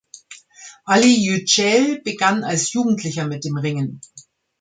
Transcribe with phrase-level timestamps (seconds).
[0.83, 4.01] Ali Yücel begann als Jugendlicher mit dem Ringen.